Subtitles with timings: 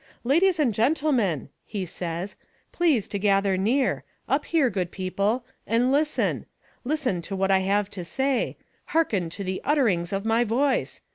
[0.23, 2.35] "Ladies and gentlemen," he says,
[2.71, 6.47] "please to gather near up here, good people and listen!
[6.83, 8.57] Listen to what I have to say
[8.97, 11.01] harken to the utterings of my voice!